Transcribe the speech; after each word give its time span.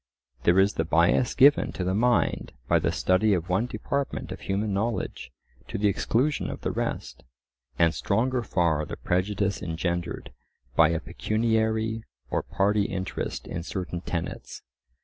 There 0.45 0.57
is 0.57 0.73
the 0.73 0.83
bias 0.83 1.35
given 1.35 1.71
to 1.73 1.83
the 1.83 1.93
mind 1.93 2.53
by 2.67 2.79
the 2.79 2.91
study 2.91 3.35
of 3.35 3.49
one 3.49 3.67
department 3.67 4.31
of 4.31 4.39
human 4.41 4.73
knowledge 4.73 5.31
to 5.67 5.77
the 5.77 5.89
exclusion 5.89 6.49
of 6.49 6.61
the 6.61 6.71
rest; 6.71 7.23
and 7.77 7.93
stronger 7.93 8.41
far 8.41 8.83
the 8.83 8.97
prejudice 8.97 9.61
engendered 9.61 10.31
by 10.75 10.89
a 10.89 10.99
pecuniary 10.99 12.03
or 12.31 12.41
party 12.41 12.85
interest 12.85 13.45
in 13.45 13.61
certain 13.61 14.01
tenets. 14.01 14.63